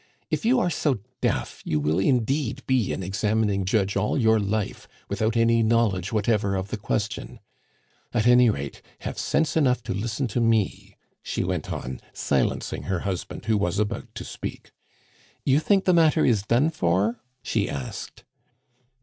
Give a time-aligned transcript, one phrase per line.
[0.31, 4.87] If you are so deaf, you will indeed be an examining judge all your life
[5.07, 7.39] without any knowledge whatever of the question.
[8.11, 13.01] At any rate, have sense enough to listen to me," she went on, silencing her
[13.01, 14.71] husband, who was about to speak.
[15.45, 18.23] "You think the matter is done for?" she asked.